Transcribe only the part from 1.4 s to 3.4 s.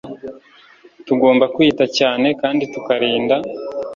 kwita cyane kandi tukarinda